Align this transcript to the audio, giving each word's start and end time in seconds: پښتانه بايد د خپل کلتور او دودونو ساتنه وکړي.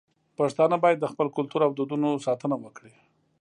پښتانه 0.37 0.75
بايد 0.83 0.97
د 1.01 1.05
خپل 1.13 1.27
کلتور 1.37 1.61
او 1.67 1.71
دودونو 1.77 2.09
ساتنه 2.25 2.55
وکړي. 2.63 2.93